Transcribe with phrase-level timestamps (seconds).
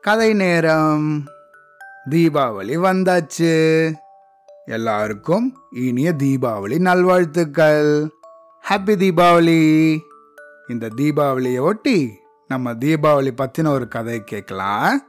[0.00, 1.24] கதை நேரம்.
[2.10, 3.92] தீபாவளி வந்தாச்சு.
[4.64, 8.10] எல்லாருக்கும் இனிய தீபாவளி நல்வாழ்த்துக்கள்.
[8.68, 9.98] ஹாப்பி தீபாவளி.
[10.68, 12.18] இந்த தீபாவளியை ஒட்டி
[12.48, 15.02] நம்ம தீபாவளி பத்தின ஒரு கதை கேட்கலாம்.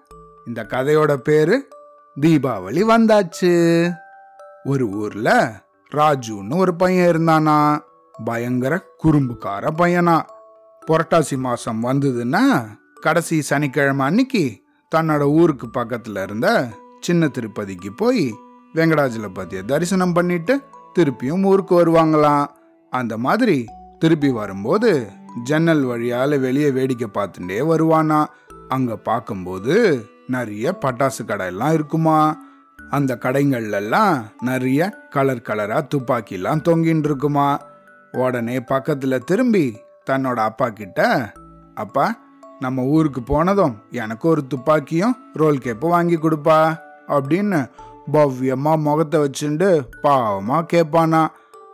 [0.46, 1.68] இந்த கதையோட பேரு
[2.21, 3.92] தீபாவளி வந்தாச்சு.
[4.64, 5.62] ஒரு ஊர்ல
[5.94, 7.80] ராஜுன்னு ஒரு பையன் இருந்தானா?
[8.26, 10.21] பயங்கர குறும்புக்கார பையனா.
[10.88, 12.68] புரட்டாசி மாசம் வந்ததுன்னா
[13.02, 18.36] கடைசி சனிக்கிழமை அன்னைக்கு தன்னோட ஊருக்கு பக்கத்தில் இருந்த சின்ன திருப்பதிக்கு போய்
[18.74, 20.61] வெங்கடாஜலபதியை தரிசனம் பண்ணிட்டு
[21.00, 22.46] திருப்பியும் ஊருக்கு வருவாங்களாம்.
[22.89, 23.66] அந்த மாதிரி
[24.00, 25.10] திருப்பி வரும்போது
[25.44, 28.25] ஜன்னல் வழியால் வெளியே வேடிக்கை பார்த்துட்டே வருவானா.
[28.68, 29.75] அங்கே பார்க்கும்போது
[30.28, 32.38] நிறைய பட்டாசு கடையெல்லாம் இருக்குமா.
[32.89, 37.61] அந்த கடைங்கள்லாம் நிறைய கலர் கலராக துப்பாக்கிலாம் தொங்கின்னு இருக்குமா.
[38.11, 39.78] உடனே பக்கத்தில் திரும்பி
[40.09, 41.31] தன்னோட அப்பா கிட்ட
[41.75, 42.06] அப்பா
[42.59, 47.69] நம்ம ஊருக்கு போனதும் எனக்கு ஒரு துப்பாக்கியும் ரோல் கேப்பு வாங்கி கொடுப்பா அப்படின்னு
[48.13, 51.27] பவ்யமா முகத்தை வச்சுண்டு பாவமா கேட்பானா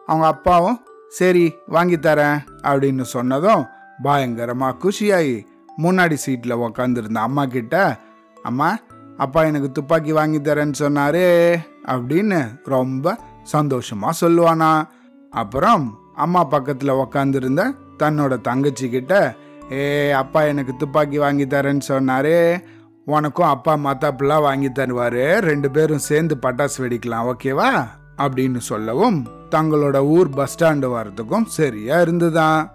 [0.05, 3.65] அவங்க அப்பாவும் சரி வாங்கி தரேன் அப்படின்னு சொன்னதும்
[4.03, 5.45] பயங்கரமா குஷியாயி
[5.77, 7.99] முன்னாடி சீட்ல உக்காந்துருந்த அம்மா கிட்ட
[8.43, 8.77] அம்மா
[9.17, 11.55] அப்பா எனக்கு துப்பாக்கி வாங்கி தரேன்னு சொன்னாரே
[11.85, 13.17] அப்படின்னு ரொம்ப
[13.51, 14.87] சந்தோஷமா சொல்லுவானா.
[15.31, 19.35] அப்புறம் அம்மா பக்கத்துல உக்காந்துருந்த தன்னோட தங்கச்சி கிட்ட
[19.71, 22.61] ஏ அப்பா எனக்கு துப்பாக்கி வாங்கி தரேன்னு சொன்னார்.
[23.05, 25.37] உனக்கும் அப்பா மத்தாப்புலாம் வாங்கி தருவார்.
[25.37, 27.87] ரெண்டு பேரும் சேர்ந்து பட்டாசு வெடிக்கலாம் ஓகேவா?
[28.17, 32.71] அப்படின்னு சொல்லவும் தங்களோட ஊர் பஸ் ஸ்டாண்டு வரதுக்கும் சரியா இருந்துதான்.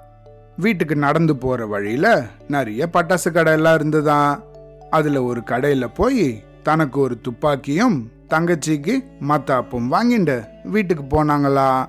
[0.57, 4.43] வீட்டுக்கு நடந்து போகிற வழியில் நிறைய பட்டாசு கடையெல்லாம் இருந்துதான்.
[4.91, 11.87] அதில் ஒரு கடையில் போய் தனக்கு ஒரு துப்பாக்கியும் தங்கச்சிக்கு மத்தாப்பும் வாங்கிண்டு வீட்டுக்கு போனாங்களா.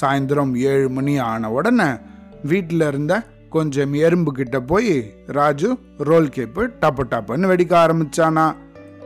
[0.00, 1.84] சாயந்தரம் ஏழு மணி ஆன உடனே
[2.42, 4.92] வீட்டில் இருந்த கொஞ்சம் எறும்பு கிட்ட போய்
[5.26, 8.44] ராஜு ரோல் கேப்பு டப்பு டப்புன்னு வெடிக்க ஆரம்பிச்சானா.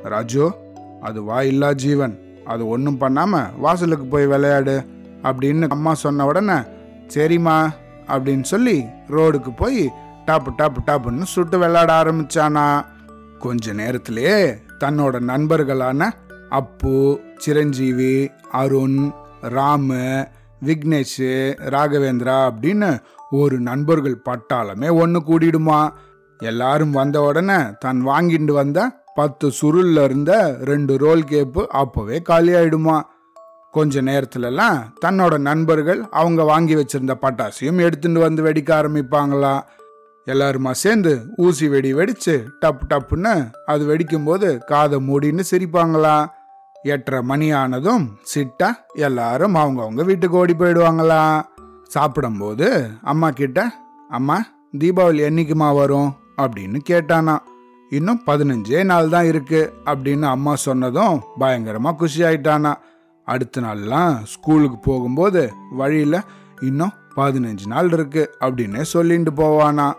[0.04, 0.44] ராஜு
[1.02, 2.14] அது வாயில்லா ஜீவன்.
[2.44, 4.76] அது ஒன்றும் பண்ணாம வாசலுக்கு போய் விளையாடு
[5.22, 6.58] அப்படின்னு அம்மா சொன்ன உடனே
[7.14, 7.56] சரிம்மா
[8.08, 9.90] அப்படின்னு சொல்லி ரோடுக்கு போய்
[10.26, 12.66] டாப்பு டாப்பு டாப்புன்னு சுட்டு விளையாட ஆரம்பிச்சானா.
[13.38, 14.38] கொஞ்ச நேரத்திலேயே
[14.80, 16.10] தன்னோட நண்பர்களான
[16.50, 19.10] அப்பு சிரஞ்சீவி அருண்
[19.40, 20.26] ராமு
[20.64, 21.18] விக்னேஷ்
[21.74, 22.90] ராகவேந்திரா அப்படின்னு
[23.40, 25.80] ஒரு நண்பர்கள் பட்டாளமே ஒன்று கூடிடுமா?
[26.40, 28.80] எல்லாரும் வந்த உடனே தான் வாங்கிட்டு வந்த
[29.14, 30.32] பத்து சுருள்ல இருந்த
[30.64, 32.96] ரெண்டு ரோல் கேப்பு அப்போவே காலியாயிடுமா?
[33.74, 39.54] கொஞ்ச நேரத்துலலாம் தன்னோட நண்பர்கள் அவங்க வாங்கி வச்சிருந்த பட்டாசையும் எடுத்துட்டு வந்து வெடிக்க ஆரம்பிப்பாங்களா?
[40.26, 43.34] எல்லாருமா சேர்ந்து ஊசி வெடி வெடிச்சு டப் டப்புன்னு
[43.66, 46.16] அது வெடிக்கும்போது காதை மூடின்னு சிரிப்பாங்களா?
[46.92, 48.68] எட்டரை மணி ஆனதும் சிட்டா
[49.06, 51.22] எல்லாரும் அவங்கவுங்க வீட்டுக்கு ஓடி போயிடுவாங்களா?
[51.86, 53.74] சாப்பிடும்போது அம்மா கிட்ட
[54.08, 54.46] அம்மா
[54.78, 56.12] தீபாவளி என்னைக்குமா வரும்?
[56.36, 57.36] அப்படின்னு கேட்டானா.
[57.90, 62.74] இன்னும் பதினஞ்சே நாள் தான் இருக்கு அப்படின்னு அம்மா சொன்னதும் பயங்கரமாக குஷி ஆயிட்டானா
[63.24, 66.20] அடுத்த நாள்லாம் ஸ்கூலுக்கு போகும்போது வழியில்
[66.60, 69.92] இன்னும் பதினஞ்சு நாள் இருக்கு அப்படின்னு சொல்லிட்டு போவானா.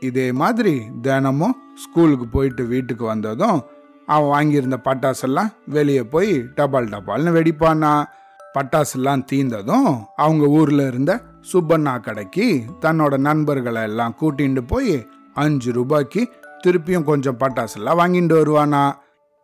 [0.00, 3.62] இதே மாதிரி தினமும் ஸ்கூலுக்கு போயிட்டு வீட்டுக்கு வந்ததும்
[4.06, 8.04] அவன் வாங்கியிருந்த பட்டாசெல்லாம் வெளியே போய் டபால் டபால்னு வெடிப்பானா.
[8.54, 11.20] பட்டாசுலாம் தீந்ததும் அவங்க ஊர்ல இருந்த
[11.52, 16.32] சுப்பண்ணா கடைக்கு தன்னோட நண்பர்களை எல்லாம் கூட்டிட்டு போய் அஞ்சு ரூபாய்க்கு
[16.66, 18.84] திருப்பியும் கொஞ்சம் பட்டாசுலாம் வாங்கிட்டு வருவானா.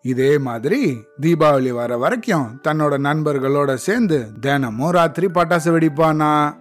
[0.03, 6.54] இதே மாதிரி தீபாவளி வர வரைக்கும் தன்னோட நண்பர்களோட சேர்ந்து தினமும் ராத்திரி பட்டாசு வெடிப்பானா.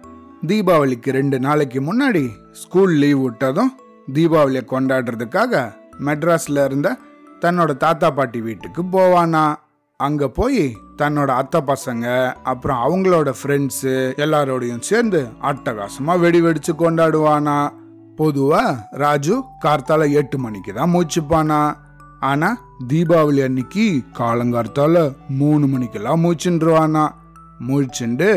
[0.46, 3.72] தீபாவளிக்கு ரெண்டு நாளைக்கு முன்னாடி ஸ்கூல் லீவ் விட்டதும்
[4.12, 5.72] தீபாவளியை கொண்டாடுறதுக்காக
[6.06, 6.96] மெட்ராஸ்ல இருந்த
[7.40, 9.54] தன்னோட தாத்தா பாட்டி வீட்டுக்கு போவானா.
[10.04, 10.62] அங்கே போய்
[11.00, 12.06] தன்னோட அத்தை பசங்க
[12.50, 13.92] அப்புறம் அவங்களோட ஃப்ரெண்ட்ஸு
[14.24, 17.58] எல்லாரோடையும் சேர்ந்து அட்டகாசமாக வெடி வெடிச்சு கொண்டாடுவானா.
[18.20, 18.72] பொதுவாக
[19.02, 19.34] ராஜு
[19.64, 21.60] கார்த்தால எட்டு மணிக்கு தான் மூச்சுப்பானா.
[22.30, 22.58] ஆனால்
[22.90, 23.86] தீபாவளி அன்னைக்கு
[24.18, 25.04] காலங்கார்த்தால
[25.40, 27.04] மூணு மணிக்கெல்லாம் மூச்சுன்றுவானா.
[27.68, 28.30] முழிச்சுண்டு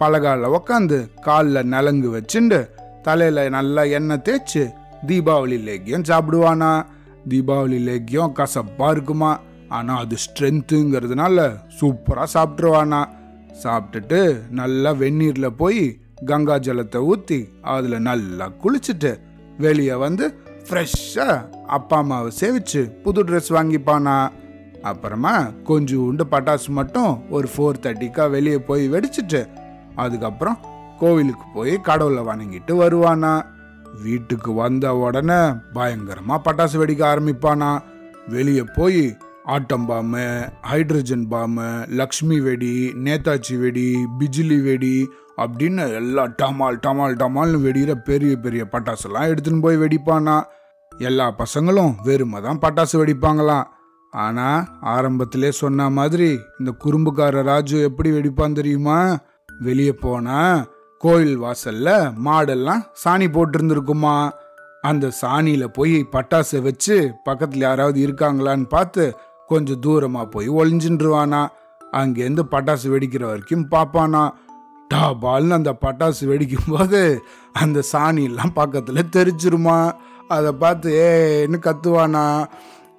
[0.00, 2.60] பலகாலில் உக்காந்து காலில் நலங்கு வச்சுண்டு
[3.06, 4.62] தலையில் நல்லா எண்ணெய் தேய்ச்சி
[5.08, 6.72] தீபாவளி லேக்கியம் சாப்பிடுவானா.
[7.32, 9.32] தீபாவளி லேக்கியம் கசப்பாக இருக்குமா.
[9.68, 13.04] ஆனால் அது ஸ்ட்ரென்த்துங்கிறதுனால சூப்பராக சாப்பிட்ருவானா
[13.62, 19.18] சாப்பிட்டுட்டு நல்லா வெந்நீரில் போய் கங்கா ஜலத்தை ஊற்றி அதில் நல்லா குளிச்சுட்டு
[19.58, 20.34] வெளியே வந்து
[20.68, 24.30] ஃப்ரெஷ்ஷாக அப்பா அம்மாவை சேவிச்சு புது ட்ரெஸ் வாங்கிப்பானா.
[24.82, 25.34] அப்புறமா
[25.68, 29.46] கொஞ்சோண்டு பட்டாசு மட்டும் ஒரு ஃபோர் தேர்ட்டிக்கா வெளியே போய் வெடிச்சிட்டு
[29.94, 30.58] அதுக்கப்புறம்
[30.98, 33.42] கோவிலுக்கு போய் கடவுளை வணங்கிட்டு வருவானா.
[34.02, 35.40] வீட்டுக்கு வந்த உடனே
[35.72, 37.82] பயங்கரமாக பட்டாசு வெடிக்க ஆரம்பிப்பானா.
[38.28, 46.78] வெளியே போய் ஆட்டம் பாம்பு ஹைட்ரஜன் பாம்பு லக்ஷ்மி வெடி நேதாஜி வெடி பிஜிலி வெடி அப்படின்னு எல்லா டமால்
[46.86, 50.42] டமால் டமால்னு வெடிக்கிற பெரிய பெரிய பட்டாசுலாம் எடுத்துன்னு போய் வெடிப்பானா?
[50.92, 53.66] எல்லா பசங்களும் வெறுமை தான் பட்டாசு வெடிப்பாங்களாம்.
[54.12, 59.18] ஆனால் ஆரம்பத்திலே சொன்ன மாதிரி இந்த குறும்புக்கார ராஜு எப்படி வெடிப்பான் தெரியுமா?
[59.60, 61.94] வெளியே போனால் கோயில் வாசலில்
[62.26, 64.30] மாடெல்லாம் சாணி போட்டிருந்துருக்குமா?
[64.82, 69.16] அந்த சாணியில் போய் பட்டாசை வச்சு பக்கத்தில் யாராவது இருக்காங்களான்னு பார்த்து
[69.54, 71.42] கொஞ்சம் தூரமாக போய் ஒளிஞ்சின்றுவானா?
[71.92, 74.22] அங்கேருந்து பட்டாசு வெடிக்கிற வரைக்கும் பார்ப்பானா?
[74.94, 77.00] டாபால்னு அந்த பட்டாசு வெடிக்கும்போது
[77.52, 79.78] அந்த சாணியெல்லாம் பக்கத்தில் தெரிச்சிருமா
[80.28, 82.24] அதை பார்த்து ஏன்னு கத்துவானா?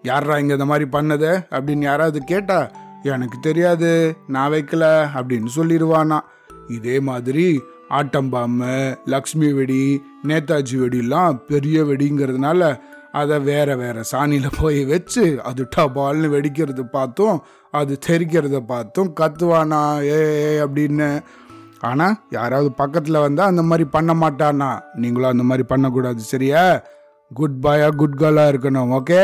[0.04, 1.30] யாரா இங்கே இந்த மாதிரி பண்ணது?
[1.52, 2.60] அப்படின்னு யாராவது கேட்டா
[3.04, 3.92] எனக்கு தெரியாது
[4.28, 4.84] நான் வைக்கல
[5.16, 6.20] அப்படின்னு சொல்லிடுவானா
[6.68, 7.48] இதே மாதிரி
[7.90, 8.76] ஆட்டம்பாம்பு
[9.06, 9.82] லக்ஷ்மி வெடி
[10.28, 12.62] நேதாஜி வெடிலாம் பெரிய வெடிங்கிறதுனால
[13.20, 17.38] அதை வேற வேற சாணியில் போய் வச்சு அது டபால்னு வெடிக்கிறது பார்த்தும்
[17.72, 21.10] அது தெரிக்கிறத பார்த்தும் கத்துவானா ஏ ஏ அப்படின்னு.
[21.80, 24.70] ஆனால் யாராவது பக்கத்தில் வந்தால் அந்த மாதிரி பண்ண மாட்டானா.
[24.94, 26.64] நீங்களும் அந்த மாதிரி பண்ணக்கூடாது சரியா?
[27.32, 29.20] குட் பாயா குட் கேர்ளாக இருக்கணும் ஓகே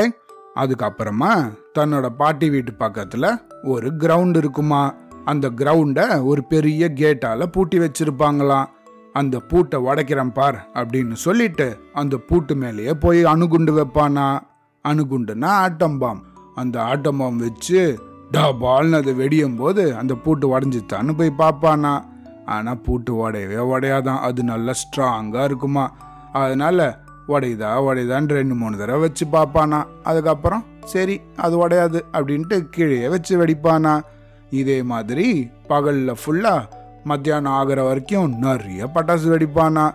[0.56, 1.32] அதுக்கப்புறமா
[1.78, 3.30] தன்னோட பாட்டி வீட்டு பக்கத்தில்
[3.64, 4.84] ஒரு கிரவுண்ட் இருக்குமா?
[5.26, 8.70] அந்த கிரவுண்டை ஒரு பெரிய கேட்டால் பூட்டி வச்சுருப்பாங்களாம்.
[9.14, 14.40] அந்த பூட்டை உடைக்கிறேன் பார் அப்படின்னு சொல்லிட்டு அந்த பூட்டு மேலேயே போய் அணுகுண்டு வைப்பானா?
[14.86, 16.24] அணுகுண்டுனா ஆட்டம் பாம்
[16.56, 18.00] அந்த ஆட்டம் பாம் வச்சு
[18.32, 22.04] டபால்னு அது வெடியும் போது அந்த பூட்டு உடஞ்சித்தான்னு போய் பார்ப்பானா?
[22.46, 25.96] ஆனால் பூட்டு உடையவே உடையாதான் அது நல்லா ஸ்ட்ராங்காக இருக்குமா?
[26.34, 29.84] அதனால உடையுதா உடையுதான்னு ரெண்டு மூணு தடவை வச்சு பார்ப்பானா?
[30.04, 34.02] அதுக்கப்புறம் சரி அது உடையாது அப்படின்ட்டு கீழே வச்சு வெடிப்பானா?
[34.50, 36.68] இதே மாதிரி பகலில் ஃபுல்லாக
[37.04, 39.94] மத்தியானம் ஆகிற வரைக்கும் நிறைய பட்டாசு வெடிப்பானா.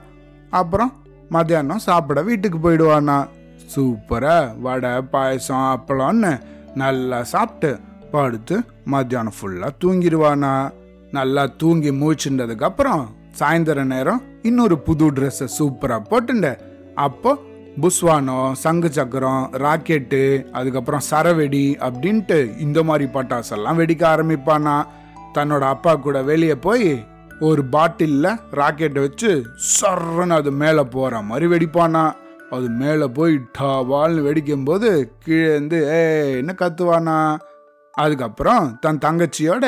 [0.50, 0.92] அப்புறம்
[1.28, 3.26] மத்தியானம் சாப்பிட வீட்டுக்கு போயிடுவானா.
[3.74, 6.40] சூப்பராக வடை பாயசம் அப்பளம்னு
[6.74, 7.78] நல்லா சாப்பிட்டு
[8.10, 10.70] படுத்து மத்தியானம் ஃபுல்லாக தூங்கிடுவானா.
[11.10, 16.58] நல்லா தூங்கி மூச்சுன்றதுக்கு அப்புறம் சாயந்தர நேரம் இன்னொரு புது ட்ரெஸ்ஸை சூப்பராக போட்டுண்ட.
[16.94, 17.38] அப்போ
[17.80, 24.86] புஸ்வானம் சங்கு சக்கரம் ராக்கெட்டு அதுக்கப்புறம் சரவெடி அப்படின்ட்டு இந்த மாதிரி பட்டாசெல்லாம் வெடிக்க ஆரம்பிப்பானா.
[25.36, 26.88] தன்னோட அப்பா கூட வெளியே போய்
[27.40, 29.30] ஒரு பாட்டிலில் ராக்கெட்டை வச்சு
[29.72, 32.04] சர்றன்னு அது மேலே போகிற மாதிரி வெடிப்பானா.
[32.50, 34.88] அது மேலே போய் டாவால்னு வெடிக்கும் போது
[35.24, 35.78] கீழே இருந்து
[36.38, 37.16] என்ன கத்துவானா?
[37.94, 39.66] அதுக்கப்புறம் தன் தங்கச்சியோட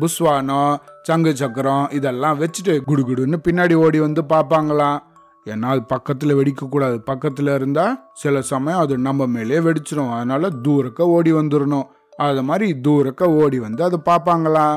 [0.00, 4.98] புஸ்வானம் சங்கு சக்கரம் இதெல்லாம் வச்சுட்டு குடுகுடுன்னு பின்னாடி ஓடி வந்து பார்ப்பாங்களாம்
[5.46, 11.32] ஏன்னா அது பக்கத்தில் வெடிக்கக்கூடாது பக்கத்தில் இருந்தால் சில சமயம் அது நம்ம மேலே வெடிச்சிடும் அதனால தூரக்க ஓடி
[11.32, 14.76] வந்துடணும் அது மாதிரி தூரக்க ஓடி வந்து அதை பார்ப்பாங்களாம்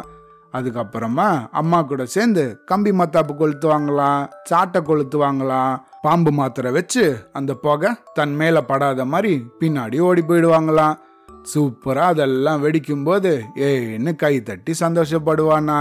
[0.53, 8.35] அதுக்கப்புறமா அம்மா கூட சேர்ந்து கம்பி மத்தாப்பு கொளுத்துவாங்களாம் சாட்டை கொளுத்துவாங்களாம் பாம்பு மாத்திரை வச்சு அந்த புகை தன்
[8.35, 10.97] மேலே படாத மாதிரி பின்னாடி ஓடி போயிடுவாங்களாம்.
[11.51, 15.79] சூப்பராக அதெல்லாம் வெடிக்கும் போது ஏன்னு கை தட்டி சந்தோஷப்படுவானா.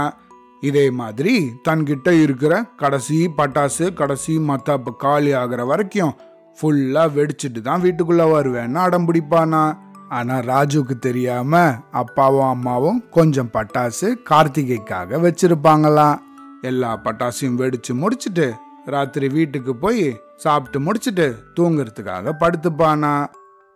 [0.61, 1.33] இதே மாதிரி
[1.69, 6.13] தன்கிட்ட இருக்கிற கடைசி பட்டாசு கடைசி மத்தாப்பு காலி ஆகிற வரைக்கும்
[6.57, 9.61] ஃபுல்லாக வெடிச்சிட்டு தான் வீட்டுக்குள்ளே வருவேன்னு அடம் பிடிப்பானா.
[10.11, 16.19] ஆனால் ராஜுக்கு தெரியாம அப்பாவும் அம்மாவும் கொஞ்சம் பட்டாசு கார்த்திகைக்காக வச்சிருப்பாங்களாம்
[16.61, 18.47] எல்லா பட்டாசையும் வெடிச்சு முடிச்சுட்டு
[18.85, 21.25] ராத்திரி வீட்டுக்கு போய் சாப்பிட்டு முடிச்சுட்டு
[21.59, 23.13] தூங்குறதுக்காக படுத்துப்பானா.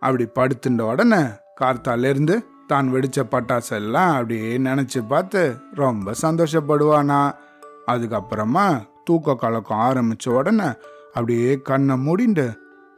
[0.02, 1.22] அப்படி படுத்துட்ட உடனே
[1.60, 2.36] கார்த்தாலேருந்து
[2.66, 7.20] தான் வெடிச்ச பட்டாசெல்லாம் அப்படியே நினைச்சு பார்த்து ரொம்ப சந்தோஷப்படுவானா.
[7.86, 8.66] அதுக்கப்புறமா
[9.04, 10.68] தூக்க கலக்கம் ஆரம்பிச்ச உடனே
[11.14, 12.46] அப்படியே கண்ணை மூடிண்டு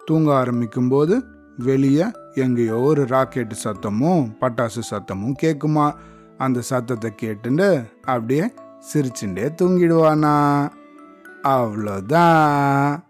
[0.06, 1.17] தூங்க ஆரம்பிக்கும்போது
[1.56, 2.06] வெளியே
[2.39, 5.93] எங்கேயோ ஒரு ராக்கெட் சத்தமும் பட்டாசு சத்தமும் கேட்குமா
[6.39, 8.53] அந்த சத்தத்தை கேட்டுண்டு அப்படியே
[8.93, 10.69] சிரிச்சுட்டே தூங்கிடுவானா.
[11.43, 13.07] அவ்வளோதான்.